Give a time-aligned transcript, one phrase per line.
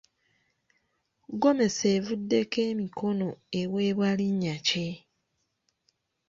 [1.33, 3.27] Ggomesi evuddeko emikono
[3.61, 4.87] eweebwa linnya ki?